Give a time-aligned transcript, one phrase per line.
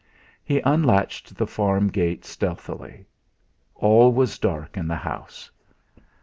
[0.43, 3.05] He unlatched the farm gate stealthily.
[3.75, 5.51] All was dark in the house.